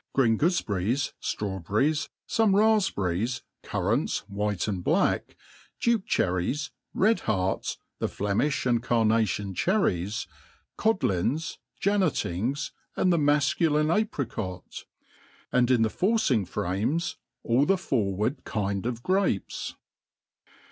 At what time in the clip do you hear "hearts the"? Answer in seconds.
7.29-8.07